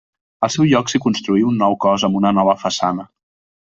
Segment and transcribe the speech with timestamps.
[0.47, 3.11] Al seu lloc s'hi construí un nou cos amb una nova façana.